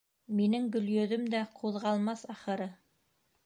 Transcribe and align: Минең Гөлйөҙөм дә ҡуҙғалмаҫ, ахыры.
Минең 0.37 0.65
Гөлйөҙөм 0.75 1.29
дә 1.35 1.43
ҡуҙғалмаҫ, 1.61 2.27
ахыры. 2.37 2.71